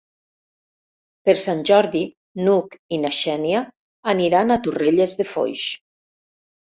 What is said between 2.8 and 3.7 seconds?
i na Xènia